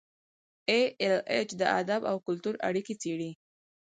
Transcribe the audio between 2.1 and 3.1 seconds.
او کلتور اړیکې